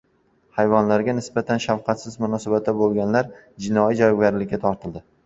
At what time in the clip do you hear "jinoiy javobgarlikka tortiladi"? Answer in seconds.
3.67-5.05